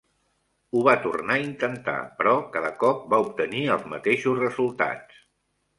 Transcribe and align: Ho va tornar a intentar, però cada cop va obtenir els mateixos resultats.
Ho 0.71 0.79
va 0.87 0.95
tornar 1.03 1.35
a 1.35 1.43
intentar, 1.43 1.99
però 2.23 2.33
cada 2.57 2.73
cop 2.87 3.07
va 3.13 3.21
obtenir 3.29 3.65
els 3.77 3.87
mateixos 3.95 4.45
resultats. 4.47 5.27